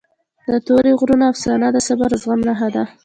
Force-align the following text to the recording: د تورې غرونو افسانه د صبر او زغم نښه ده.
د 0.51 0.53
تورې 0.67 0.91
غرونو 0.99 1.25
افسانه 1.31 1.67
د 1.71 1.77
صبر 1.87 2.09
او 2.15 2.19
زغم 2.21 2.39
نښه 2.47 2.69
ده. 2.75 2.83